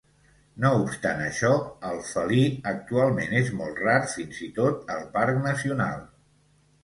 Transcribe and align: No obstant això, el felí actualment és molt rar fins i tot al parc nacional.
No 0.61 0.69
obstant 0.85 1.19
això, 1.25 1.49
el 1.89 1.99
felí 2.07 2.39
actualment 2.71 3.37
és 3.41 3.51
molt 3.59 3.81
rar 3.87 3.99
fins 4.13 4.41
i 4.49 4.49
tot 4.57 4.89
al 4.95 5.03
parc 5.19 5.39
nacional. 5.47 6.01